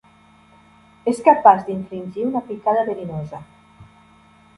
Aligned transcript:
És 1.11 1.19
capaç 1.27 1.61
d'infligir 1.67 2.25
una 2.29 2.41
picada 2.47 2.87
verinosa. 2.89 3.43